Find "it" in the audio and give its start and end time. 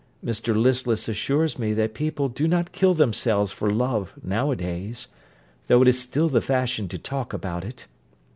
5.83-5.87, 7.63-7.85